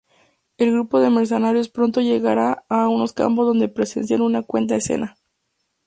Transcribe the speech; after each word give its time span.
El 0.57 0.71
grupo 0.71 0.99
de 0.99 1.11
mercenarios 1.11 1.69
pronto 1.69 2.01
llega 2.01 2.65
a 2.67 2.87
unos 2.87 3.13
campos 3.13 3.45
donde 3.45 3.69
presencian 3.69 4.21
una 4.21 4.41
cruenta 4.41 4.75
escena. 4.75 5.15